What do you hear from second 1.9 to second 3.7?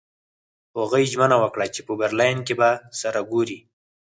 برلین کې به سره ګوري